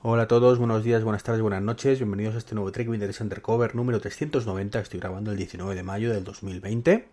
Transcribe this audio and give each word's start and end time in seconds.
Hola 0.00 0.22
a 0.22 0.28
todos, 0.28 0.58
buenos 0.58 0.84
días, 0.84 1.02
buenas 1.02 1.24
tardes, 1.24 1.42
buenas 1.42 1.60
noches, 1.60 1.98
bienvenidos 1.98 2.36
a 2.36 2.38
este 2.38 2.54
nuevo 2.54 2.70
Trek 2.70 2.88
Windows 2.88 3.20
Undercover 3.20 3.74
número 3.74 4.00
390, 4.00 4.78
estoy 4.78 5.00
grabando 5.00 5.32
el 5.32 5.36
19 5.36 5.74
de 5.74 5.82
mayo 5.82 6.12
del 6.12 6.22
2020. 6.22 7.08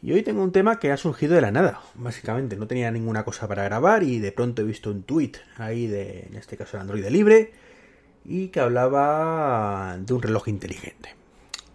Y 0.00 0.12
hoy 0.12 0.22
tengo 0.22 0.42
un 0.42 0.52
tema 0.52 0.78
que 0.78 0.90
ha 0.90 0.96
surgido 0.96 1.34
de 1.34 1.42
la 1.42 1.50
nada, 1.50 1.82
básicamente, 1.94 2.56
no 2.56 2.66
tenía 2.66 2.90
ninguna 2.90 3.26
cosa 3.26 3.46
para 3.46 3.64
grabar 3.64 4.04
y 4.04 4.20
de 4.20 4.32
pronto 4.32 4.62
he 4.62 4.64
visto 4.64 4.90
un 4.90 5.02
tweet 5.02 5.32
ahí 5.58 5.86
de, 5.86 6.28
en 6.30 6.36
este 6.36 6.56
caso, 6.56 6.78
el 6.78 6.80
Android 6.80 7.06
libre, 7.08 7.52
y 8.24 8.48
que 8.48 8.60
hablaba 8.60 9.98
de 10.00 10.14
un 10.14 10.22
reloj 10.22 10.48
inteligente. 10.48 11.14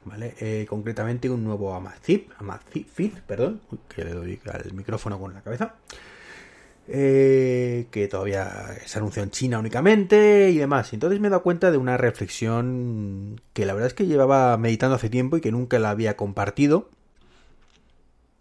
¿Vale? 0.04 0.34
Eh, 0.40 0.66
concretamente 0.68 1.30
un 1.30 1.44
nuevo 1.44 1.76
Amazfit, 1.76 2.32
Amazfit, 2.40 3.20
perdón, 3.20 3.62
que 3.88 4.04
le 4.04 4.14
doy 4.14 4.40
al 4.52 4.74
micrófono 4.74 5.20
con 5.20 5.36
la 5.36 5.42
cabeza. 5.42 5.76
Eh, 6.90 7.88
que 7.92 8.08
todavía 8.08 8.78
se 8.86 8.98
anunció 8.98 9.22
en 9.22 9.32
China 9.32 9.60
únicamente 9.60 10.50
y 10.52 10.58
demás. 10.58 10.94
Entonces 10.94 11.20
me 11.20 11.28
he 11.28 11.32
dado 11.32 11.44
cuenta 11.44 11.70
de 11.70 11.78
una 11.78 11.98
reflexión 11.98 13.42
que 13.54 13.66
la 13.66 13.74
verdad 13.74 13.88
es 13.88 13.94
que 13.94 14.06
llevaba 14.08 14.56
meditando 14.58 14.96
hace 14.96 15.10
tiempo 15.10 15.36
y 15.36 15.42
que 15.42 15.52
nunca 15.52 15.80
la 15.80 15.90
había 15.90 16.16
compartido. 16.16 16.90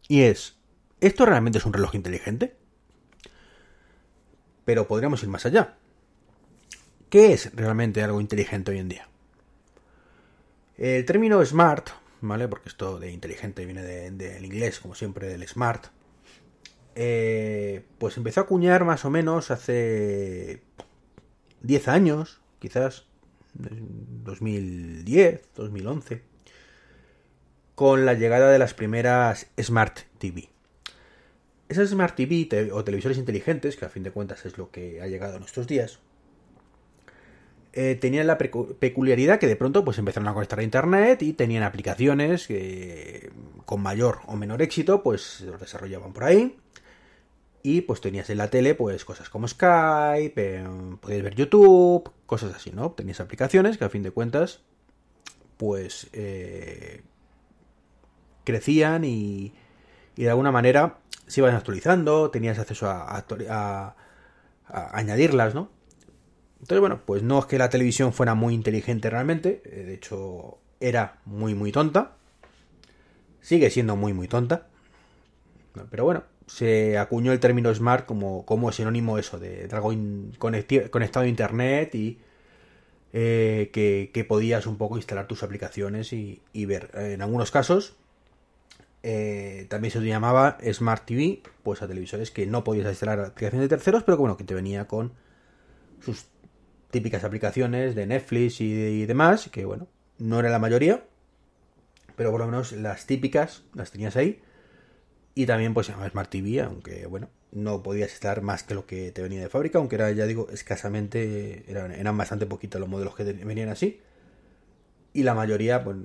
Y 0.08 0.22
es, 0.22 0.56
¿esto 1.00 1.26
realmente 1.26 1.58
es 1.58 1.66
un 1.66 1.72
reloj 1.72 1.96
inteligente? 1.96 2.54
Pero 4.64 4.86
podríamos 4.86 5.22
ir 5.24 5.28
más 5.28 5.44
allá. 5.46 5.74
¿Qué 7.10 7.32
es 7.32 7.54
realmente 7.54 8.02
algo 8.02 8.20
inteligente 8.20 8.70
hoy 8.70 8.78
en 8.78 8.88
día? 8.88 9.08
El 10.76 11.04
término 11.04 11.44
smart, 11.44 11.88
¿vale? 12.20 12.46
Porque 12.46 12.68
esto 12.68 13.00
de 13.00 13.10
inteligente 13.10 13.64
viene 13.64 13.82
del 13.82 14.44
inglés, 14.44 14.78
como 14.78 14.94
siempre, 14.94 15.26
del 15.26 15.46
smart 15.48 15.86
eh, 16.98 17.84
pues 17.98 18.16
empezó 18.16 18.40
a 18.40 18.44
acuñar 18.44 18.86
más 18.86 19.04
o 19.04 19.10
menos 19.10 19.50
hace 19.50 20.62
10 21.60 21.88
años, 21.88 22.40
quizás 22.58 23.04
2010, 23.52 25.42
2011, 25.54 26.22
con 27.74 28.06
la 28.06 28.14
llegada 28.14 28.50
de 28.50 28.58
las 28.58 28.72
primeras 28.72 29.48
Smart 29.60 29.98
TV. 30.18 30.48
Esas 31.68 31.90
Smart 31.90 32.16
TV 32.16 32.70
o 32.72 32.82
televisores 32.82 33.18
inteligentes, 33.18 33.76
que 33.76 33.84
a 33.84 33.90
fin 33.90 34.02
de 34.02 34.10
cuentas 34.10 34.46
es 34.46 34.56
lo 34.56 34.70
que 34.70 35.02
ha 35.02 35.06
llegado 35.06 35.34
en 35.34 35.40
nuestros 35.40 35.66
días, 35.66 35.98
eh, 37.74 37.94
tenían 38.00 38.26
la 38.26 38.38
peculiaridad 38.38 39.38
que 39.38 39.46
de 39.46 39.56
pronto 39.56 39.84
pues 39.84 39.98
empezaron 39.98 40.28
a 40.28 40.32
conectar 40.32 40.60
a 40.60 40.62
internet 40.62 41.20
y 41.20 41.34
tenían 41.34 41.62
aplicaciones 41.62 42.46
que 42.46 43.30
con 43.66 43.82
mayor 43.82 44.20
o 44.28 44.34
menor 44.34 44.62
éxito 44.62 45.02
pues 45.02 45.42
los 45.42 45.60
desarrollaban 45.60 46.14
por 46.14 46.24
ahí 46.24 46.56
y 47.66 47.80
pues 47.80 48.00
tenías 48.00 48.30
en 48.30 48.38
la 48.38 48.48
tele 48.48 48.76
pues 48.76 49.04
cosas 49.04 49.28
como 49.28 49.48
Skype, 49.48 50.34
eh, 50.36 50.64
podías 51.00 51.22
ver 51.24 51.34
YouTube, 51.34 52.08
cosas 52.24 52.54
así, 52.54 52.70
¿no? 52.70 52.92
Tenías 52.92 53.18
aplicaciones 53.18 53.76
que 53.76 53.84
a 53.84 53.88
fin 53.88 54.04
de 54.04 54.12
cuentas 54.12 54.60
pues 55.56 56.06
eh, 56.12 57.02
crecían 58.44 59.04
y, 59.04 59.52
y, 60.14 60.22
de 60.22 60.30
alguna 60.30 60.52
manera 60.52 60.98
se 61.26 61.40
iban 61.40 61.56
actualizando, 61.56 62.30
tenías 62.30 62.56
acceso 62.60 62.88
a, 62.88 63.24
a, 63.48 63.96
añadirlas, 64.68 65.56
¿no? 65.56 65.68
Entonces, 66.60 66.78
bueno, 66.78 67.00
pues 67.04 67.24
no 67.24 67.40
es 67.40 67.46
que 67.46 67.58
la 67.58 67.68
televisión 67.68 68.12
fuera 68.12 68.36
muy 68.36 68.54
inteligente 68.54 69.10
realmente, 69.10 69.60
eh, 69.64 69.82
de 69.86 69.94
hecho 69.94 70.58
era 70.78 71.18
muy 71.24 71.56
muy 71.56 71.72
tonta, 71.72 72.12
sigue 73.40 73.70
siendo 73.70 73.96
muy 73.96 74.12
muy 74.12 74.28
tonta, 74.28 74.68
pero 75.90 76.04
bueno, 76.04 76.22
se 76.46 76.96
acuñó 76.96 77.32
el 77.32 77.40
término 77.40 77.74
smart 77.74 78.06
como, 78.06 78.46
como 78.46 78.70
sinónimo 78.72 79.18
eso, 79.18 79.38
de, 79.38 79.68
algo 79.72 79.92
conectado 80.38 81.24
a 81.24 81.28
internet 81.28 81.94
y 81.94 82.20
eh, 83.12 83.70
que, 83.72 84.24
podías 84.24 84.66
un 84.66 84.76
poco 84.78 84.96
instalar 84.96 85.26
tus 85.26 85.42
aplicaciones 85.42 86.12
y, 86.12 86.40
ver. 86.66 86.90
En 86.94 87.22
algunos 87.22 87.50
casos 87.50 87.96
eh, 89.02 89.66
también 89.68 89.90
se 89.90 90.00
llamaba 90.00 90.58
Smart 90.72 91.04
TV, 91.04 91.42
pues 91.62 91.82
a 91.82 91.88
televisores 91.88 92.30
que 92.30 92.46
no 92.46 92.62
podías 92.62 92.86
instalar 92.86 93.20
aplicaciones 93.20 93.68
de 93.68 93.76
terceros, 93.76 94.04
pero 94.04 94.16
bueno, 94.16 94.36
que 94.36 94.44
te 94.44 94.54
venía 94.54 94.86
con 94.86 95.12
sus 96.00 96.26
típicas 96.90 97.24
aplicaciones 97.24 97.94
de 97.94 98.06
Netflix 98.06 98.60
y, 98.60 98.72
y 98.72 99.06
demás, 99.06 99.48
que 99.50 99.64
bueno, 99.64 99.88
no 100.18 100.38
era 100.38 100.50
la 100.50 100.60
mayoría, 100.60 101.04
pero 102.14 102.30
por 102.30 102.40
lo 102.40 102.46
menos 102.46 102.72
las 102.72 103.06
típicas 103.06 103.64
las 103.74 103.90
tenías 103.90 104.16
ahí 104.16 104.40
y 105.38 105.44
también 105.44 105.74
pues 105.74 105.86
se 105.86 105.92
llama 105.92 106.08
Smart 106.08 106.30
TV, 106.30 106.62
aunque 106.62 107.04
bueno, 107.06 107.28
no 107.52 107.82
podías 107.82 108.10
estar 108.10 108.40
más 108.40 108.62
que 108.62 108.74
lo 108.74 108.86
que 108.86 109.12
te 109.12 109.20
venía 109.20 109.38
de 109.42 109.50
fábrica, 109.50 109.76
aunque 109.78 109.96
era, 109.96 110.10
ya 110.10 110.24
digo, 110.24 110.48
escasamente, 110.50 111.70
eran, 111.70 111.92
eran 111.92 112.16
bastante 112.16 112.46
poquitos 112.46 112.80
los 112.80 112.88
modelos 112.88 113.14
que 113.14 113.24
venían 113.24 113.68
así. 113.68 114.00
Y 115.12 115.24
la 115.24 115.34
mayoría, 115.34 115.84
pues, 115.84 115.98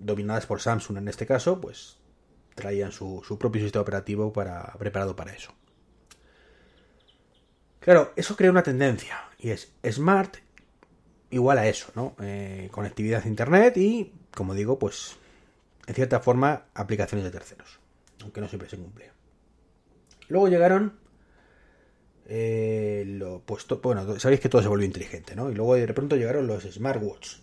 dominadas 0.00 0.46
por 0.46 0.62
Samsung 0.62 0.96
en 0.96 1.08
este 1.08 1.26
caso, 1.26 1.60
pues 1.60 1.98
traían 2.54 2.90
su, 2.90 3.22
propio 3.38 3.60
sistema 3.60 3.82
operativo 3.82 4.32
para, 4.32 4.72
preparado 4.78 5.14
para 5.14 5.34
eso. 5.34 5.52
Claro, 7.80 8.14
eso 8.16 8.36
crea 8.36 8.50
una 8.50 8.62
tendencia, 8.62 9.18
y 9.38 9.50
es 9.50 9.70
Smart 9.86 10.38
igual 11.28 11.58
a 11.58 11.68
eso, 11.68 11.92
¿no? 11.94 12.16
Eh, 12.22 12.70
conectividad 12.72 13.22
a 13.22 13.28
Internet 13.28 13.76
y, 13.76 14.14
como 14.34 14.54
digo, 14.54 14.78
pues, 14.78 15.16
en 15.86 15.94
cierta 15.94 16.20
forma, 16.20 16.64
aplicaciones 16.72 17.24
de 17.24 17.30
terceros 17.30 17.77
aunque 18.22 18.40
no 18.40 18.48
siempre 18.48 18.68
se 18.68 18.76
cumple. 18.76 19.10
Luego 20.28 20.48
llegaron 20.48 20.98
eh, 22.30 23.04
lo 23.06 23.42
bueno, 23.82 24.20
sabéis 24.20 24.40
que 24.40 24.50
todo 24.50 24.60
se 24.60 24.68
volvió 24.68 24.84
inteligente, 24.84 25.34
¿no? 25.34 25.50
Y 25.50 25.54
luego 25.54 25.74
de 25.76 25.92
pronto 25.94 26.14
llegaron 26.14 26.46
los 26.46 26.62
smartwatch, 26.64 27.38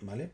¿vale? 0.00 0.32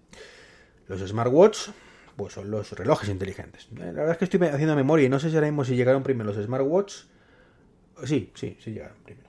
Los 0.89 1.01
smartwatch, 1.03 1.69
pues 2.17 2.33
son 2.33 2.51
los 2.51 2.73
relojes 2.73 3.11
inteligentes. 3.11 3.69
Eh, 3.73 3.77
la 3.79 3.93
verdad 3.93 4.13
es 4.13 4.17
que 4.17 4.25
estoy 4.25 4.41
haciendo 4.49 4.75
memoria 4.75 5.05
y 5.05 5.09
no 5.11 5.21
sé 5.21 5.29
si 5.29 5.35
ahora 5.35 5.49
mismo 5.49 5.63
si 5.63 5.77
llegaron 5.77 6.03
primero 6.03 6.33
los 6.33 6.43
smartwatch. 6.43 6.95
Sí, 8.05 8.33
sí, 8.35 8.57
sí 8.61 8.73
llegaron 8.73 8.97
primero. 9.05 9.29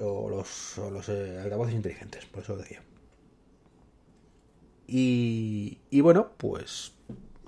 O 0.00 0.28
los, 0.28 1.08
eh, 1.08 1.40
altavoces 1.42 1.74
inteligentes, 1.74 2.26
por 2.26 2.42
eso 2.42 2.52
lo 2.54 2.58
decía. 2.58 2.82
Y, 4.86 5.80
y 5.88 6.00
bueno, 6.02 6.32
pues 6.36 6.92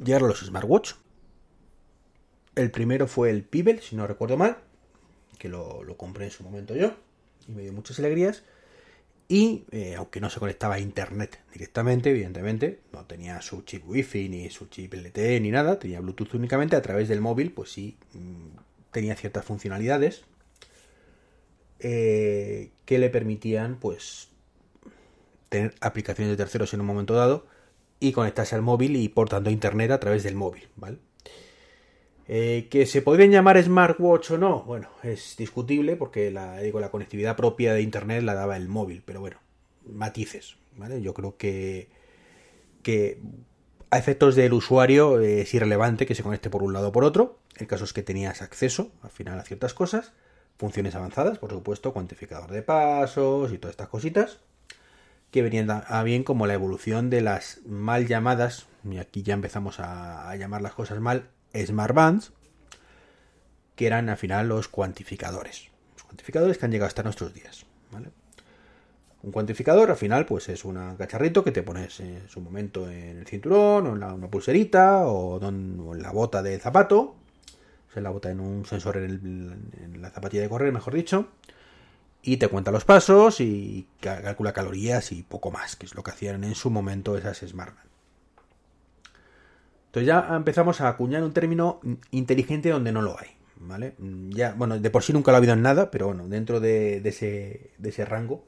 llegaron 0.03 0.29
los 0.29 0.41
smartwatch. 0.41 0.95
El 2.56 2.71
primero 2.71 3.06
fue 3.06 3.31
el 3.31 3.43
Pibel, 3.43 3.81
si 3.81 3.97
no 3.97 4.06
recuerdo 4.06 4.39
mal, 4.39 4.56
que 5.39 5.50
lo, 5.50 5.84
compré 5.99 6.25
en 6.25 6.31
su 6.31 6.43
momento 6.43 6.75
yo 6.75 6.94
y 7.47 7.53
me 7.53 7.62
dio 7.62 7.72
muchas 7.72 7.99
alegrías. 7.99 8.43
Y 9.28 9.65
eh, 9.72 9.94
aunque 9.97 10.21
no 10.21 10.31
se 10.31 10.41
conectaba 10.41 10.77
a 10.77 10.81
internet 10.81 11.41
directamente, 11.53 12.11
evidentemente, 12.11 12.81
no 12.93 13.05
tenía 13.05 13.43
su 13.43 13.62
chip 13.62 13.87
wifi 13.87 14.28
ni 14.28 14.49
su 14.50 14.66
chip 14.66 14.95
LTE 14.95 15.41
ni 15.41 15.50
nada, 15.50 15.78
tenía 15.78 16.00
Bluetooth 16.00 16.34
únicamente 16.34 16.77
a 16.77 16.83
través 16.83 17.09
del 17.09 17.21
móvil, 17.21 17.53
pues 17.53 17.72
sí, 17.72 17.99
mm, 18.15 18.56
tenía 18.93 19.16
ciertas 19.16 19.45
funcionalidades 19.45 20.25
eh, 21.81 22.71
que 22.87 22.99
le 22.99 23.11
permitían, 23.11 23.78
pues, 23.81 24.28
tener 25.49 25.75
aplicaciones 25.81 26.31
de 26.31 26.37
terceros 26.37 26.72
en 26.72 26.81
un 26.81 26.87
momento 26.87 27.15
dado 27.15 27.47
y 28.00 28.12
conectarse 28.12 28.55
al 28.55 28.62
móvil 28.62 28.97
y 28.97 29.09
por 29.09 29.28
tanto 29.28 29.50
a 29.50 29.53
internet 29.53 29.91
a 29.91 30.00
través 30.00 30.22
del 30.22 30.37
móvil, 30.37 30.69
¿vale? 30.77 30.99
Eh, 32.29 32.67
¿Que 32.71 32.87
se 32.87 33.03
podrían 33.03 33.31
llamar 33.31 33.63
smartwatch 33.63 34.33
o 34.33 34.39
no? 34.39 34.63
Bueno, 34.63 34.89
es 35.03 35.37
discutible 35.37 35.97
porque 35.97 36.31
la, 36.31 36.59
digo, 36.59 36.81
la 36.81 36.91
conectividad 36.91 37.37
propia 37.37 37.73
de 37.73 37.83
Internet 37.83 38.25
la 38.25 38.35
daba 38.35 38.57
el 38.57 38.69
móvil, 38.69 39.03
pero 39.05 39.21
bueno, 39.21 39.39
matices. 39.85 40.57
¿vale? 40.77 41.01
Yo 41.03 41.15
creo 41.15 41.37
que, 41.37 41.89
que 42.83 43.21
a 43.91 43.99
efectos 43.99 44.35
del 44.35 44.53
usuario 44.53 45.21
es 45.21 45.53
irrelevante 45.55 46.07
que 46.07 46.15
se 46.15 46.23
conecte 46.23 46.51
por 46.51 46.63
un 46.63 46.73
lado 46.73 46.89
o 46.89 46.93
por 46.93 47.05
otro. 47.05 47.39
El 47.57 47.67
caso 47.67 47.85
es 47.85 47.93
que 47.93 48.03
tenías 48.03 48.43
acceso 48.43 48.91
al 49.03 49.11
final 49.11 49.39
a 49.39 49.45
ciertas 49.45 49.73
cosas, 49.73 50.13
funciones 50.59 50.95
avanzadas, 50.95 51.39
por 51.39 51.53
supuesto, 51.53 51.93
cuantificador 51.93 52.51
de 52.51 52.63
pasos 52.63 53.53
y 53.53 53.59
todas 53.59 53.72
estas 53.72 53.89
cositas, 53.89 54.41
que 55.31 55.43
venían 55.43 55.71
a 55.71 56.03
bien 56.03 56.25
como 56.25 56.47
la 56.47 56.55
evolución 56.55 57.09
de 57.09 57.21
las 57.21 57.61
mal 57.67 58.07
llamadas, 58.07 58.67
y 58.84 58.99
aquí 58.99 59.22
ya 59.22 59.34
empezamos 59.34 59.81
a 59.81 60.34
llamar 60.37 60.61
las 60.61 60.75
cosas 60.75 61.01
mal, 61.01 61.31
Smart 61.65 61.95
Bands, 61.95 62.33
que 63.75 63.87
eran 63.87 64.09
al 64.09 64.17
final 64.17 64.49
los 64.49 64.69
cuantificadores. 64.69 65.69
Los 65.95 66.05
cuantificadores 66.05 66.59
que 66.59 66.65
han 66.65 66.73
llegado 66.73 66.89
hasta 66.89 67.03
nuestros 67.03 67.33
días. 67.33 67.67
Un 69.23 69.33
cuantificador 69.33 69.91
al 69.91 69.97
final 69.97 70.25
pues 70.25 70.49
es 70.49 70.65
un 70.65 70.97
cacharrito 70.97 71.43
que 71.43 71.51
te 71.51 71.63
pones 71.63 72.01
en 72.01 72.29
su 72.29 72.41
momento 72.41 72.89
en 72.89 73.19
el 73.19 73.27
cinturón 73.27 73.87
o 73.87 73.97
en 73.97 74.03
una 74.03 74.31
pulserita 74.31 75.07
o, 75.07 75.45
en 75.47 76.03
la 76.03 76.13
bota 76.13 76.43
del 76.43 76.61
zapato. 76.61 77.17
Se 77.93 78.01
la 78.01 78.11
bota 78.11 78.31
en 78.31 78.41
un 78.41 78.65
sensor 78.67 78.99
en, 78.99 80.01
la 80.01 80.11
zapatilla 80.11 80.43
de 80.43 80.49
correr, 80.49 80.73
mejor 80.73 80.95
dicho. 80.95 81.29
Y 82.23 82.37
te 82.37 82.49
cuenta 82.49 82.71
los 82.71 82.85
pasos 82.85 83.41
y 83.41 83.87
calcula 84.01 84.53
calorías 84.53 85.13
y 85.13 85.23
poco 85.23 85.51
más, 85.51 85.77
que 85.77 85.87
es 85.87 85.95
lo 85.95 86.03
que 86.03 86.11
hacían 86.11 86.45
en 86.45 86.55
su 86.55 86.71
momento 86.71 87.17
esas 87.17 87.39
Smart 87.39 87.75
Bands. 87.75 87.96
Entonces 89.97 90.09
ya 90.09 90.37
empezamos 90.37 90.83
a 90.83 90.89
acuñar 90.89 91.22
un 91.22 91.33
término 91.33 91.81
inteligente 92.10 92.69
donde 92.69 92.93
no 92.93 93.01
lo 93.01 93.19
hay, 93.19 93.28
¿vale? 93.57 93.95
Ya, 94.28 94.53
bueno, 94.53 94.78
de 94.78 94.91
por 94.91 95.03
sí 95.03 95.15
nunca 95.15 95.31
lo 95.31 95.37
ha 95.37 95.39
habido 95.39 95.54
en 95.54 95.63
nada, 95.63 95.91
pero 95.91 96.09
bueno, 96.09 96.28
dentro 96.28 96.60
de, 96.60 96.98
ese, 97.03 98.04
rango, 98.04 98.45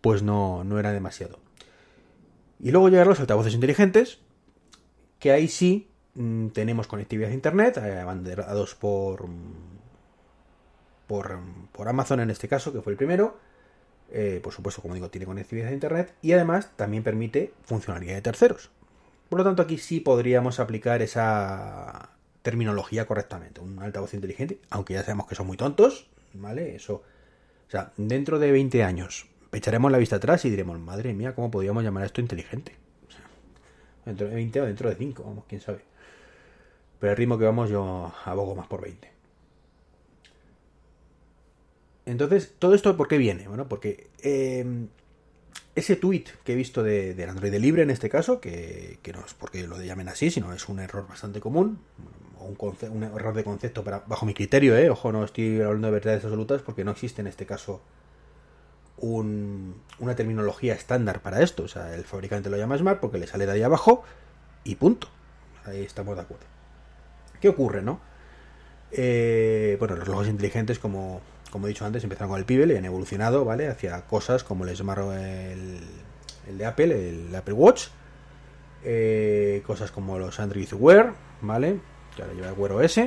pues 0.00 0.22
no, 0.22 0.62
no 0.62 0.78
era 0.78 0.92
demasiado. 0.92 1.40
Y 2.60 2.70
luego 2.70 2.88
llegaron 2.88 3.08
los 3.08 3.18
altavoces 3.18 3.54
inteligentes, 3.54 4.20
que 5.18 5.32
ahí 5.32 5.48
sí 5.48 5.90
mm, 6.14 6.50
tenemos 6.50 6.86
conectividad 6.86 7.32
a 7.32 7.34
internet, 7.34 7.78
eh, 7.78 7.98
abanderados 7.98 8.76
por, 8.76 9.26
por, 11.08 11.40
por 11.72 11.88
Amazon 11.88 12.20
en 12.20 12.30
este 12.30 12.46
caso, 12.46 12.72
que 12.72 12.80
fue 12.80 12.92
el 12.92 12.96
primero. 12.96 13.38
Eh, 14.12 14.38
por 14.40 14.52
supuesto, 14.52 14.82
como 14.82 14.94
digo, 14.94 15.10
tiene 15.10 15.26
conectividad 15.26 15.70
a 15.70 15.72
internet 15.72 16.14
y 16.22 16.30
además 16.30 16.70
también 16.76 17.02
permite 17.02 17.52
funcionalidad 17.64 18.14
de 18.14 18.22
terceros. 18.22 18.70
Por 19.28 19.38
lo 19.38 19.44
tanto, 19.44 19.62
aquí 19.62 19.78
sí 19.78 20.00
podríamos 20.00 20.60
aplicar 20.60 21.02
esa 21.02 22.10
terminología 22.42 23.06
correctamente. 23.06 23.60
Un 23.60 23.80
altavoz 23.80 24.14
inteligente, 24.14 24.60
aunque 24.70 24.94
ya 24.94 25.02
sabemos 25.02 25.26
que 25.26 25.34
son 25.34 25.46
muy 25.46 25.56
tontos, 25.56 26.08
¿vale? 26.32 26.76
Eso. 26.76 27.02
O 27.66 27.70
sea, 27.70 27.92
dentro 27.96 28.38
de 28.38 28.52
20 28.52 28.84
años 28.84 29.26
echaremos 29.52 29.90
la 29.90 29.98
vista 29.98 30.16
atrás 30.16 30.44
y 30.44 30.50
diremos, 30.50 30.78
madre 30.78 31.14
mía, 31.14 31.34
¿cómo 31.34 31.50
podríamos 31.50 31.82
llamar 31.82 32.04
esto 32.04 32.20
inteligente? 32.20 32.76
dentro 34.06 34.28
de 34.28 34.34
20 34.36 34.60
o 34.60 34.66
dentro 34.66 34.88
de 34.88 34.94
5, 34.94 35.22
vamos, 35.24 35.44
quién 35.48 35.60
sabe. 35.60 35.80
Pero 37.00 37.10
el 37.10 37.16
ritmo 37.16 37.38
que 37.38 37.44
vamos 37.44 37.68
yo 37.68 38.12
abogo 38.24 38.54
más 38.54 38.66
por 38.68 38.80
20. 38.80 39.10
Entonces, 42.06 42.54
¿todo 42.58 42.74
esto 42.74 42.96
por 42.96 43.08
qué 43.08 43.18
viene? 43.18 43.48
Bueno, 43.48 43.68
porque 43.68 44.08
eh, 44.22 44.64
ese 45.76 45.94
tweet 45.94 46.24
que 46.42 46.54
he 46.54 46.56
visto 46.56 46.82
de, 46.82 47.14
del 47.14 47.28
Android 47.28 47.54
libre 47.54 47.82
en 47.82 47.90
este 47.90 48.08
caso, 48.08 48.40
que, 48.40 48.98
no 49.12 49.24
es 49.24 49.34
porque 49.34 49.66
lo 49.66 49.80
llamen 49.80 50.08
así, 50.08 50.30
sino 50.30 50.52
es 50.52 50.68
un 50.68 50.80
error 50.80 51.06
bastante 51.06 51.38
común, 51.38 51.78
o 52.38 52.46
un, 52.88 53.02
error 53.02 53.34
de 53.34 53.44
concepto 53.44 53.84
para, 53.84 54.02
bajo 54.06 54.26
mi 54.26 54.34
criterio, 54.34 54.76
¿eh? 54.76 54.90
ojo, 54.90 55.12
no 55.12 55.22
estoy 55.22 55.60
hablando 55.60 55.88
de 55.88 55.92
verdades 55.92 56.24
absolutas 56.24 56.62
porque 56.62 56.82
no 56.82 56.92
existe 56.92 57.20
en 57.20 57.26
este 57.26 57.46
caso 57.46 57.82
una 58.98 60.16
terminología 60.16 60.72
estándar 60.72 61.20
para 61.20 61.42
esto. 61.42 61.64
O 61.64 61.68
sea, 61.68 61.94
el 61.94 62.04
fabricante 62.04 62.48
lo 62.48 62.56
llama 62.56 62.78
Smart 62.78 62.98
porque 62.98 63.18
le 63.18 63.26
sale 63.26 63.44
de 63.44 63.52
ahí 63.52 63.62
abajo 63.62 64.02
y 64.64 64.76
punto. 64.76 65.08
Ahí 65.66 65.82
estamos 65.82 66.16
de 66.16 66.22
acuerdo. 66.22 66.46
¿Qué 67.40 67.50
ocurre, 67.50 67.82
no? 67.82 68.00
Eh, 68.92 69.76
bueno, 69.78 69.96
los 69.96 70.06
relojes 70.06 70.30
inteligentes, 70.30 70.78
como 70.78 71.20
como 71.56 71.68
he 71.68 71.70
dicho 71.70 71.86
antes, 71.86 72.04
empezaron 72.04 72.28
con 72.28 72.38
el 72.38 72.44
Pebble 72.44 72.74
y 72.74 72.76
han 72.76 72.84
evolucionado, 72.84 73.42
¿vale? 73.46 73.68
Hacia 73.68 74.02
cosas 74.02 74.44
como 74.44 74.66
el 74.66 74.76
Smart, 74.76 75.00
el, 75.10 75.80
de 76.58 76.66
Apple, 76.66 77.08
el 77.08 77.34
Apple 77.34 77.54
Watch, 77.54 77.84
eh, 78.84 79.62
cosas 79.66 79.90
como 79.90 80.18
los 80.18 80.38
Android 80.38 80.70
Wear, 80.74 81.14
¿vale? 81.40 81.80
Que 82.14 82.20
ahora 82.20 82.34
lleva 82.34 82.48
el 82.48 82.52
Wear 82.58 82.72
OS. 82.72 83.00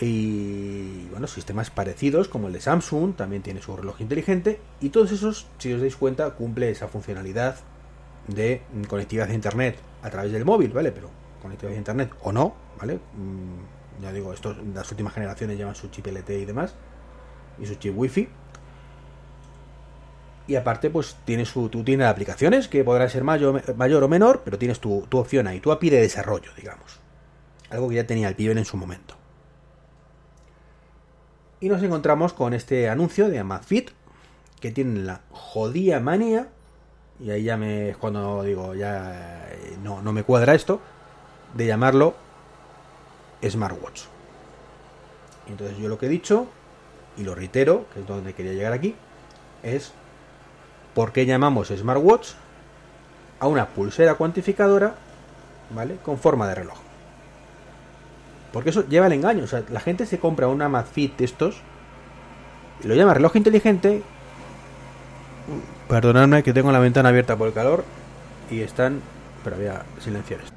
Y 0.00 1.06
bueno, 1.12 1.28
sistemas 1.28 1.70
parecidos 1.70 2.26
como 2.26 2.48
el 2.48 2.52
de 2.52 2.60
Samsung, 2.60 3.14
también 3.14 3.42
tiene 3.42 3.62
su 3.62 3.76
reloj 3.76 4.00
inteligente. 4.00 4.60
Y 4.80 4.88
todos 4.88 5.12
esos, 5.12 5.46
si 5.58 5.72
os 5.72 5.80
dais 5.80 5.94
cuenta, 5.94 6.28
cumple 6.30 6.70
esa 6.70 6.88
funcionalidad 6.88 7.58
de 8.26 8.62
conectividad 8.88 9.30
a 9.30 9.34
internet 9.34 9.76
a 10.02 10.10
través 10.10 10.32
del 10.32 10.44
móvil, 10.44 10.72
¿vale? 10.72 10.90
Pero 10.90 11.10
conectividad 11.40 11.76
a 11.76 11.78
internet 11.78 12.10
o 12.22 12.32
no, 12.32 12.56
¿vale? 12.76 12.94
Mm, 12.96 14.02
ya 14.02 14.12
digo, 14.12 14.32
estos, 14.32 14.56
las 14.74 14.90
últimas 14.90 15.14
generaciones 15.14 15.56
llevan 15.56 15.76
su 15.76 15.90
chip 15.90 16.08
LTE 16.08 16.40
y 16.40 16.44
demás 16.44 16.74
y 17.60 17.66
su 17.66 17.74
chip 17.76 17.96
wifi. 17.96 18.28
Y 20.46 20.56
aparte, 20.56 20.88
pues 20.88 21.16
tienes 21.26 21.48
su, 21.48 21.68
tú 21.68 21.84
tienes 21.84 22.06
aplicaciones 22.06 22.68
que 22.68 22.82
podrán 22.82 23.10
ser 23.10 23.22
mayor, 23.22 23.76
mayor 23.76 24.02
o 24.02 24.08
menor, 24.08 24.40
pero 24.44 24.58
tienes 24.58 24.80
tu, 24.80 25.06
opción 25.12 25.46
ahí, 25.46 25.60
tu 25.60 25.70
API 25.70 25.90
de 25.90 26.00
desarrollo, 26.00 26.52
digamos. 26.56 27.00
Algo 27.68 27.90
que 27.90 27.96
ya 27.96 28.06
tenía 28.06 28.28
el 28.28 28.34
Pibel 28.34 28.56
en 28.56 28.64
su 28.64 28.78
momento. 28.78 29.14
Y 31.60 31.68
nos 31.68 31.82
encontramos 31.82 32.32
con 32.32 32.54
este 32.54 32.88
anuncio 32.88 33.28
de 33.28 33.40
Amazfit, 33.40 33.90
que 34.58 34.70
tiene 34.70 35.00
la 35.00 35.20
jodida 35.30 36.00
manía, 36.00 36.48
y 37.20 37.30
ahí 37.30 37.42
ya 37.42 37.56
me 37.58 37.94
cuando 38.00 38.42
digo, 38.42 38.74
ya 38.74 39.48
eh, 39.50 39.76
no, 39.82 40.00
no 40.00 40.12
me 40.12 40.22
cuadra 40.22 40.54
esto, 40.54 40.80
de 41.54 41.66
llamarlo 41.66 42.14
smartwatch. 43.46 44.04
Entonces 45.48 45.76
yo 45.78 45.88
lo 45.88 45.98
que 45.98 46.06
he 46.06 46.08
dicho 46.08 46.46
y 47.18 47.24
lo 47.24 47.34
reitero, 47.34 47.86
que 47.92 48.00
es 48.00 48.06
donde 48.06 48.32
quería 48.32 48.52
llegar 48.52 48.72
aquí, 48.72 48.94
es 49.62 49.92
por 50.94 51.12
qué 51.12 51.26
llamamos 51.26 51.68
smartwatch 51.68 52.30
a 53.40 53.46
una 53.46 53.66
pulsera 53.66 54.14
cuantificadora, 54.14 54.94
¿vale? 55.74 55.96
Con 56.02 56.18
forma 56.18 56.48
de 56.48 56.54
reloj. 56.54 56.78
Porque 58.52 58.70
eso 58.70 58.86
lleva 58.88 59.06
el 59.06 59.12
engaño. 59.12 59.44
O 59.44 59.46
sea, 59.46 59.62
la 59.70 59.80
gente 59.80 60.06
se 60.06 60.18
compra 60.18 60.48
una 60.48 60.66
Amazfit 60.66 61.16
de 61.18 61.24
estos 61.24 61.60
y 62.82 62.88
lo 62.88 62.94
llama 62.94 63.14
reloj 63.14 63.36
inteligente. 63.36 64.02
Perdonadme 65.88 66.42
que 66.42 66.52
tengo 66.52 66.72
la 66.72 66.78
ventana 66.78 67.10
abierta 67.10 67.36
por 67.36 67.48
el 67.48 67.54
calor 67.54 67.84
y 68.50 68.60
están. 68.60 69.00
Pero 69.44 69.56
voy 69.56 69.66
a 69.66 69.82
silenciar 70.00 70.40
esto. 70.40 70.56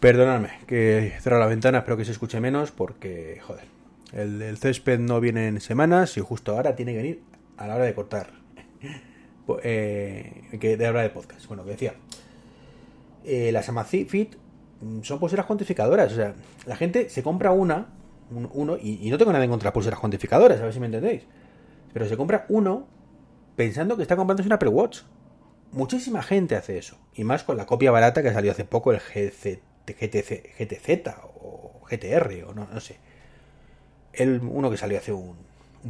Perdonadme 0.00 0.60
que 0.66 1.16
cierro 1.20 1.38
la 1.38 1.46
ventana, 1.46 1.78
espero 1.78 1.96
que 1.96 2.04
se 2.04 2.12
escuche 2.12 2.40
menos 2.40 2.70
porque, 2.70 3.40
joder, 3.44 3.64
el, 4.12 4.56
césped 4.56 4.98
no 4.98 5.20
viene 5.20 5.48
en 5.48 5.60
semanas 5.60 6.16
y 6.16 6.20
justo 6.20 6.52
ahora 6.52 6.74
tiene 6.74 6.92
que 6.92 6.98
venir 6.98 7.22
a 7.56 7.66
la 7.66 7.76
hora 7.76 7.84
de 7.84 7.94
cortar. 7.94 8.32
Eh, 9.62 10.42
que 10.60 10.76
de 10.76 10.88
hora 10.90 11.00
de 11.00 11.08
podcast. 11.08 11.46
Bueno, 11.46 11.64
que 11.64 11.70
decía. 11.70 11.94
Eh, 13.24 13.50
las 13.50 13.66
Amazfit 13.70 14.34
son 15.00 15.18
pulseras 15.18 15.46
cuantificadoras. 15.46 16.12
O 16.12 16.16
sea, 16.16 16.34
la 16.66 16.76
gente 16.76 17.08
se 17.08 17.22
compra 17.22 17.50
una, 17.50 17.86
uno, 18.30 18.76
y, 18.76 19.08
no 19.08 19.16
tengo 19.16 19.32
nada 19.32 19.42
en 19.42 19.48
contra 19.48 19.70
de 19.70 19.72
pulseras 19.72 19.98
cuantificadoras, 20.00 20.60
a 20.60 20.64
ver 20.64 20.74
si 20.74 20.80
me 20.80 20.84
entendéis. 20.84 21.22
Pero 21.94 22.06
se 22.06 22.18
compra 22.18 22.44
uno 22.50 22.88
pensando 23.56 23.96
que 23.96 24.02
está 24.02 24.16
comprándose 24.16 24.48
una 24.48 24.56
Apple 24.56 24.68
Watch. 24.68 24.98
Muchísima 25.72 26.22
gente 26.22 26.54
hace 26.54 26.76
eso. 26.76 26.98
Y 27.14 27.24
más 27.24 27.42
con 27.42 27.56
la 27.56 27.64
copia 27.64 27.90
barata 27.90 28.22
que 28.22 28.34
salió 28.34 28.52
hace 28.52 28.66
poco, 28.66 28.92
el 28.92 29.00
GC, 29.00 29.62
GTZ 29.86 31.08
o 31.40 31.80
GTR 31.88 32.44
o 32.48 32.52
no, 32.52 32.68
no 32.70 32.80
sé 32.80 32.98
el, 34.18 34.40
uno 34.42 34.70
que 34.70 34.76
salió 34.76 34.98
hace 34.98 35.12
un, 35.12 35.36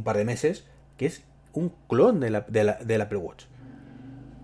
par 0.03 0.17
de 0.17 0.25
meses, 0.25 0.65
que 0.97 1.05
es 1.05 1.23
un 1.53 1.73
clon 1.87 2.19
de 2.19 2.29
la, 2.29 2.41
del 2.41 3.01
Apple 3.01 3.17
Watch. 3.17 3.45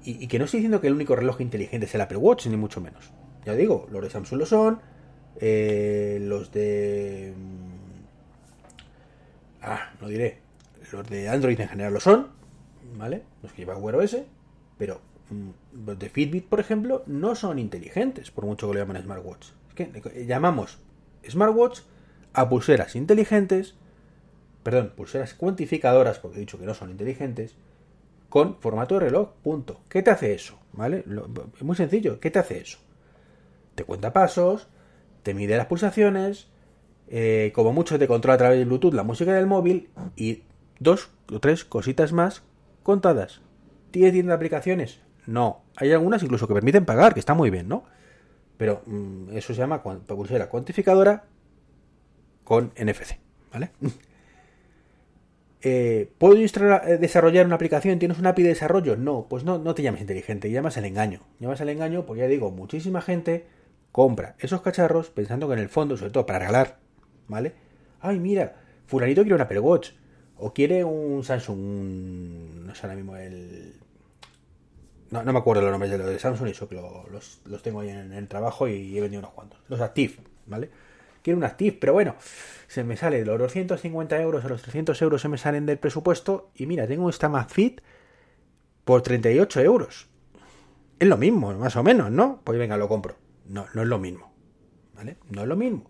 Y, 0.04 0.28
que 0.28 0.38
no 0.38 0.46
estoy 0.46 0.60
diciendo 0.60 0.82
que 0.82 0.88
el 0.88 0.94
único 0.94 1.16
reloj 1.16 1.42
inteligente 1.42 1.88
es 1.88 1.96
el 1.96 2.02
Apple 2.02 2.18
Watch, 2.18 2.46
ni 2.48 2.58
mucho 2.58 2.80
menos. 2.80 3.12
Ya 3.44 3.54
digo, 3.54 3.88
los 3.92 4.04
de 4.04 4.10
Samsung 4.10 4.40
lo 4.40 4.46
son, 4.46 4.80
eh, 5.40 6.20
los 6.22 6.52
de... 6.52 7.34
Mm, 7.36 8.04
ah, 9.64 9.92
no 10.00 10.08
diré. 10.08 10.40
Los 10.92 11.10
de 11.10 11.28
Android 11.28 11.60
en 11.60 11.68
general 11.68 11.94
lo 11.94 12.00
son, 12.00 12.28
¿vale? 12.98 13.24
Los 13.42 13.52
que 13.52 13.64
llevan 13.64 13.82
Wear 13.82 13.96
OS, 13.96 14.18
pero 14.78 15.02
mm, 15.32 15.86
los 15.88 15.98
de 15.98 16.10
Fitbit, 16.10 16.46
por 16.46 16.60
ejemplo, 16.60 17.04
no 17.08 17.36
son 17.36 17.58
inteligentes, 17.58 18.30
por 18.30 18.46
mucho 18.46 18.68
que 18.68 18.76
lo 18.76 18.86
llamen 18.86 19.02
smartwatch. 19.02 19.48
Es 19.70 20.02
que 20.04 20.26
llamamos 20.26 20.78
smartwatch 21.28 21.80
a 22.34 22.48
pulseras 22.48 22.96
inteligentes, 22.96 23.76
perdón, 24.66 24.94
pulseras 24.96 25.36
cuantificadoras, 25.36 26.18
porque 26.18 26.38
he 26.38 26.40
dicho 26.40 26.58
que 26.58 26.66
no 26.66 26.74
son 26.74 26.90
inteligentes, 26.90 27.56
con 28.30 28.60
formato 28.60 28.96
de 28.96 29.02
reloj, 29.02 29.34
punto. 29.44 29.82
¿Qué 29.90 30.02
te 30.02 30.10
hace 30.10 30.34
eso? 30.34 30.58
¿Vale? 30.74 31.06
es 31.56 31.62
muy 31.62 31.76
sencillo, 31.76 32.20
¿qué 32.20 32.32
te 32.32 32.40
hace 32.40 32.62
eso? 32.62 32.80
Te 33.76 33.84
cuenta 33.84 34.12
pasos, 34.12 34.68
te 35.22 35.36
mide 35.36 35.56
las 35.56 35.68
pulsaciones, 35.68 36.48
eh, 37.08 37.52
como 37.54 37.74
mucho 37.74 38.00
te 38.00 38.08
controla 38.08 38.34
a 38.34 38.38
través 38.40 38.58
de 38.58 38.66
Bluetooth 38.66 38.96
la 38.96 39.04
música 39.04 39.36
del 39.36 39.46
móvil 39.46 39.92
y 40.16 40.42
dos 40.80 41.12
o 41.32 41.40
tres 41.40 41.64
cositas 41.64 42.12
más 42.12 42.42
contadas. 42.82 43.42
¿Tiene 43.92 44.14
tienda 44.14 44.32
de 44.32 44.38
aplicaciones? 44.38 45.00
No. 45.28 45.62
Hay 45.76 45.92
algunas 45.92 46.24
incluso 46.24 46.48
que 46.48 46.56
permiten 46.56 46.86
pagar, 46.86 47.14
que 47.14 47.20
está 47.20 47.36
muy 47.36 47.52
bien, 47.52 47.68
¿no? 47.68 47.84
Pero 48.58 48.82
mm, 48.88 49.38
eso 49.38 49.54
se 49.54 49.60
llama 49.60 49.84
pulsera 49.84 50.50
cuantificadora 50.50 51.26
con 52.44 52.74
NFC, 52.76 53.20
¿vale? 53.54 53.70
Eh, 55.68 56.12
¿Puedo 56.20 56.36
eh, 56.36 56.98
desarrollar 57.00 57.48
una 57.48 57.56
aplicación? 57.56 57.98
¿Tienes 57.98 58.20
una 58.20 58.30
API 58.30 58.44
de 58.44 58.50
desarrollo? 58.50 58.98
No, 58.98 59.26
pues 59.28 59.44
no, 59.44 59.58
no 59.58 59.74
te 59.74 59.82
llames 59.82 60.00
inteligente, 60.00 60.52
llamas 60.52 60.78
el 60.78 60.86
engaño. 60.86 61.22
Llamas 61.40 61.60
el 61.60 61.70
engaño 61.70 62.06
porque 62.06 62.22
ya 62.22 62.28
digo, 62.28 62.52
muchísima 62.52 63.02
gente 63.02 63.48
compra 63.92 64.36
esos 64.38 64.62
cacharros 64.62 65.10
pensando 65.10 65.48
que 65.48 65.54
en 65.54 65.60
el 65.62 65.70
fondo, 65.70 65.98
sobre 65.98 66.12
todo 66.12 66.28
para 66.28 66.38
regalar, 66.38 66.78
¿vale? 67.28 67.54
Ay, 68.00 68.20
mira, 68.20 68.58
fulanito 68.86 69.24
quiere 69.24 69.34
un 69.34 69.42
Apple 69.42 69.60
Watch 69.60 69.94
o 70.38 70.54
quiere 70.54 70.84
un 70.84 71.24
Samsung, 71.24 71.58
no 72.68 72.76
sé 72.76 72.86
ahora 72.86 72.96
mismo 72.96 73.16
el... 73.18 73.74
No, 75.10 75.24
no 75.24 75.34
me 75.34 75.40
acuerdo 75.40 75.64
los 75.64 75.72
nombres 75.72 75.92
de 75.92 75.98
los 75.98 76.06
de 76.06 76.20
Samsung, 76.20 76.50
eso 76.50 76.70
que 76.70 76.76
los, 76.76 77.42
los, 77.44 77.64
tengo 77.64 77.80
ahí 77.80 77.90
en 77.90 78.14
el 78.14 78.28
trabajo 78.28 78.68
y 78.68 78.96
he 78.96 79.02
vendido 79.02 79.22
unos 79.22 79.34
cuantos. 79.34 79.60
Los 79.68 79.82
Active, 79.82 80.14
¿vale? 80.46 80.70
Quiero 81.26 81.40
un 81.40 81.44
Active, 81.44 81.76
pero 81.82 81.94
bueno, 81.94 82.16
se 82.68 82.84
me 82.84 82.96
sale 82.96 83.26
los 83.26 83.40
250 83.40 84.22
euros 84.22 84.46
a 84.46 84.48
los 84.48 84.62
300 84.62 85.02
euros 85.02 85.22
se 85.24 85.28
me 85.28 85.40
salen 85.40 85.66
del 85.66 85.80
presupuesto 85.80 86.52
y 86.54 86.68
mira, 86.68 86.86
tengo 86.86 87.10
esta 87.10 87.44
Fit 87.46 87.82
por 88.84 89.02
38 89.02 89.62
euros. 89.62 90.08
Es 91.00 91.08
lo 91.08 91.18
mismo, 91.18 91.52
más 91.56 91.76
o 91.78 91.84
menos, 91.84 92.12
¿no? 92.12 92.42
Pues 92.44 92.60
venga, 92.60 92.78
lo 92.78 92.88
compro. 92.88 93.16
No, 93.48 93.66
no 93.74 93.82
es 93.82 93.88
lo 93.88 93.98
mismo. 93.98 94.32
¿Vale? 94.94 95.18
No 95.32 95.42
es 95.42 95.48
lo 95.48 95.56
mismo. 95.56 95.90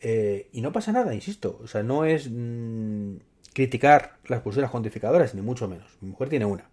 Eh, 0.00 0.48
y 0.50 0.62
no 0.62 0.72
pasa 0.72 0.92
nada, 0.92 1.14
insisto. 1.14 1.60
O 1.62 1.66
sea, 1.66 1.82
no 1.82 2.06
es 2.06 2.30
mm, 2.30 3.16
criticar 3.52 4.16
las 4.28 4.40
pulseras 4.40 4.70
cuantificadoras, 4.70 5.34
ni 5.34 5.42
mucho 5.42 5.68
menos. 5.68 5.98
Mi 6.00 6.08
mujer 6.08 6.30
tiene 6.30 6.46
una. 6.46 6.70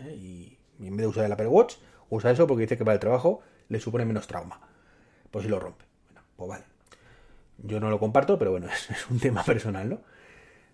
¿eh? 0.00 0.14
Y 0.14 0.58
en 0.80 0.96
vez 0.96 1.04
de 1.04 1.06
usar 1.06 1.24
el 1.24 1.32
Apple 1.32 1.46
Watch, 1.46 1.76
usa 2.10 2.30
eso 2.30 2.46
porque 2.46 2.62
dice 2.62 2.76
que 2.76 2.84
para 2.84 2.94
el 2.94 3.00
trabajo 3.00 3.40
le 3.70 3.80
supone 3.80 4.04
menos 4.04 4.26
trauma. 4.26 4.60
Pues 5.30 5.44
si 5.44 5.50
lo 5.50 5.58
rompe. 5.58 5.87
Pues 6.38 6.48
vale. 6.48 6.64
Yo 7.58 7.80
no 7.80 7.90
lo 7.90 7.98
comparto, 7.98 8.38
pero 8.38 8.52
bueno, 8.52 8.68
es, 8.90 9.10
un 9.10 9.20
tema 9.20 9.44
personal, 9.44 9.90
¿no? 9.90 10.00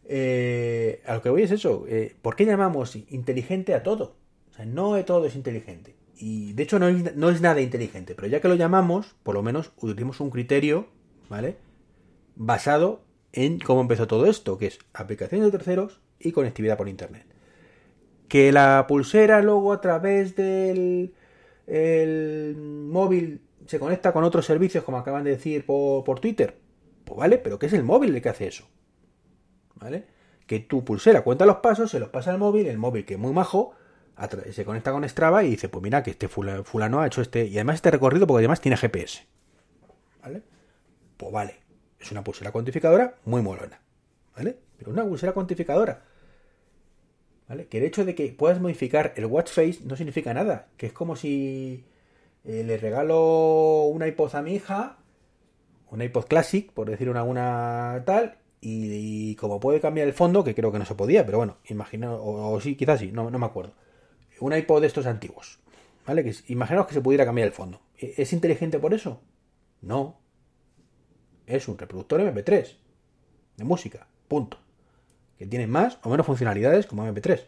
Eh, 0.06 1.02
a 1.06 1.14
lo 1.14 1.22
que 1.22 1.30
voy 1.30 1.42
es 1.42 1.50
eso. 1.50 1.84
¿Por 2.22 2.36
qué 2.36 2.44
llamamos 2.44 2.94
inteligente 2.94 3.74
a 3.74 3.82
todo? 3.82 4.14
O 4.52 4.54
sea, 4.54 4.64
no 4.66 5.04
todo 5.04 5.26
es 5.26 5.34
inteligente. 5.34 5.96
Y 6.16 6.52
de 6.52 6.62
hecho 6.62 6.78
no 6.78 6.86
es, 6.86 7.16
no 7.16 7.30
es 7.30 7.40
nada 7.40 7.60
inteligente, 7.60 8.14
pero 8.14 8.28
ya 8.28 8.40
que 8.40 8.46
lo 8.46 8.54
llamamos, 8.54 9.16
por 9.24 9.34
lo 9.34 9.42
menos 9.42 9.72
utilicemos 9.80 10.20
un 10.20 10.30
criterio 10.30 10.86
¿vale? 11.28 11.56
Basado 12.36 13.02
en 13.32 13.58
cómo 13.58 13.80
empezó 13.80 14.06
todo 14.06 14.26
esto, 14.26 14.58
que 14.58 14.66
es 14.66 14.78
aplicaciones 14.92 15.46
de 15.46 15.52
terceros 15.52 16.00
y 16.18 16.32
conectividad 16.32 16.76
por 16.76 16.88
internet. 16.88 17.26
Que 18.28 18.52
la 18.52 18.86
pulsera 18.88 19.42
luego 19.42 19.72
a 19.72 19.80
través 19.80 20.36
del 20.36 21.14
el 21.66 22.56
móvil 22.56 23.40
se 23.66 23.78
conecta 23.78 24.12
con 24.12 24.24
otros 24.24 24.46
servicios, 24.46 24.84
como 24.84 24.98
acaban 24.98 25.24
de 25.24 25.30
decir 25.30 25.64
por, 25.66 26.20
Twitter. 26.20 26.58
Pues 27.04 27.18
vale, 27.18 27.38
pero 27.38 27.58
¿qué 27.58 27.66
es 27.66 27.72
el 27.72 27.82
móvil 27.82 28.14
el 28.14 28.22
que 28.22 28.28
hace 28.28 28.46
eso? 28.46 28.66
¿Vale? 29.76 30.06
Que 30.46 30.60
tu 30.60 30.84
pulsera 30.84 31.22
cuenta 31.22 31.46
los 31.46 31.56
pasos, 31.56 31.90
se 31.90 31.98
los 31.98 32.08
pasa 32.08 32.30
al 32.30 32.38
móvil, 32.38 32.66
el 32.66 32.78
móvil 32.78 33.04
que 33.04 33.14
es 33.14 33.20
muy 33.20 33.32
majo, 33.32 33.74
se 34.52 34.64
conecta 34.64 34.92
con 34.92 35.08
Strava 35.08 35.44
y 35.44 35.50
dice, 35.50 35.68
pues 35.68 35.82
mira 35.82 36.02
que 36.02 36.10
este 36.10 36.28
fulano 36.28 37.00
ha 37.00 37.06
hecho 37.06 37.20
este, 37.20 37.46
y 37.46 37.56
además 37.56 37.76
este 37.76 37.90
recorrido 37.90 38.26
porque 38.26 38.40
además 38.40 38.60
tiene 38.60 38.76
GPS. 38.76 39.26
¿Vale? 40.22 40.42
Pues 41.16 41.32
vale, 41.32 41.60
es 41.98 42.10
una 42.12 42.22
pulsera 42.22 42.52
cuantificadora 42.52 43.16
muy 43.24 43.42
molona, 43.42 43.80
¿vale? 44.36 44.58
Pero 44.78 44.90
una 44.90 45.04
pulsera 45.04 45.32
cuantificadora, 45.32 46.04
¿vale? 47.48 47.66
Que 47.66 47.78
el 47.78 47.84
hecho 47.84 48.04
de 48.04 48.14
que 48.14 48.28
puedas 48.32 48.60
modificar 48.60 49.12
el 49.16 49.26
watch 49.26 49.50
face 49.50 49.80
no 49.84 49.96
significa 49.96 50.32
nada, 50.32 50.68
que 50.76 50.86
es 50.86 50.92
como 50.92 51.16
si 51.16 51.84
eh, 52.44 52.62
le 52.64 52.76
regalo 52.76 53.84
una 53.84 54.06
iPod 54.06 54.34
a 54.34 54.42
mi 54.42 54.54
hija, 54.54 54.98
una 55.90 56.04
iPod 56.04 56.26
Classic, 56.26 56.70
por 56.72 56.90
decir 56.90 57.08
una, 57.08 58.02
tal, 58.04 58.38
y, 58.60 59.34
como 59.36 59.60
puede 59.60 59.80
cambiar 59.80 60.06
el 60.06 60.14
fondo, 60.14 60.44
que 60.44 60.54
creo 60.54 60.72
que 60.72 60.78
no 60.78 60.84
se 60.84 60.94
podía, 60.94 61.24
pero 61.24 61.38
bueno, 61.38 61.58
imagino, 61.68 62.18
o, 62.22 62.60
sí, 62.60 62.76
quizás 62.76 63.00
sí, 63.00 63.12
no, 63.12 63.30
me 63.30 63.46
acuerdo. 63.46 63.74
Una 64.40 64.58
iPod 64.58 64.80
de 64.80 64.88
estos 64.88 65.06
antiguos, 65.06 65.60
¿vale? 66.06 66.24
Que 66.24 66.34
imaginaos 66.48 66.86
que 66.86 66.94
se 66.94 67.00
pudiera 67.00 67.24
cambiar 67.24 67.46
el 67.46 67.52
fondo. 67.52 67.80
¿E-, 67.98 68.14
¿Es 68.16 68.32
inteligente 68.32 68.78
por 68.78 68.92
eso? 68.92 69.20
No, 69.80 70.18
es 71.46 71.68
un 71.68 71.78
reproductor 71.78 72.20
MP3 72.20 72.76
de 73.56 73.64
música, 73.64 74.08
punto. 74.28 74.58
Que 75.38 75.46
tiene 75.46 75.66
más 75.66 75.98
o 76.02 76.10
menos 76.10 76.26
funcionalidades 76.26 76.86
como 76.86 77.06
MP3. 77.06 77.46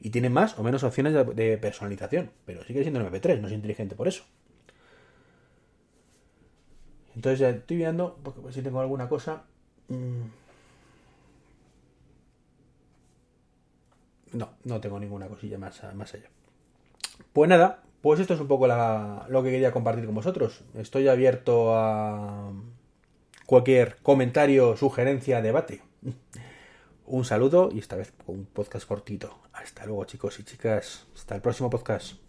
Y 0.00 0.10
tiene 0.10 0.30
más 0.30 0.58
o 0.58 0.62
menos 0.62 0.84
opciones 0.84 1.14
de, 1.14 1.58
personalización, 1.58 2.30
pero 2.44 2.62
sigue 2.64 2.82
siendo 2.82 3.00
un 3.00 3.06
MP3, 3.06 3.40
no 3.40 3.48
es 3.48 3.54
inteligente 3.54 3.94
por 3.94 4.08
eso. 4.08 4.24
Entonces 7.14 7.38
ya 7.38 7.48
estoy 7.50 7.78
viendo, 7.78 8.18
porque 8.22 8.40
pues, 8.40 8.54
si 8.54 8.62
tengo 8.62 8.80
alguna 8.80 9.08
cosa... 9.08 9.44
Mm. 9.88 10.22
No, 14.32 14.50
no 14.64 14.80
tengo 14.80 15.00
ninguna 15.00 15.28
cosilla 15.28 15.56
más, 15.56 15.82
más 15.94 16.12
allá. 16.12 16.28
Pues 17.32 17.48
nada, 17.48 17.82
pues 18.02 18.20
esto 18.20 18.34
es 18.34 18.40
un 18.40 18.48
poco 18.48 18.66
lo 18.66 19.42
que 19.42 19.50
quería 19.50 19.72
compartir 19.72 20.04
con 20.04 20.14
vosotros. 20.14 20.62
Estoy 20.74 21.08
abierto 21.08 21.74
a, 21.74 22.52
cualquier 23.46 23.96
comentario, 24.02 24.76
sugerencia, 24.76 25.40
debate. 25.40 25.80
Un 27.06 27.24
saludo 27.24 27.70
y 27.72 27.78
esta 27.78 27.94
vez 27.94 28.12
un 28.26 28.46
podcast 28.46 28.86
cortito. 28.86 29.38
Hasta 29.52 29.86
luego 29.86 30.04
chicos 30.06 30.40
y 30.40 30.44
chicas. 30.44 31.06
Hasta 31.14 31.36
el 31.36 31.40
próximo 31.40 31.70
podcast. 31.70 32.25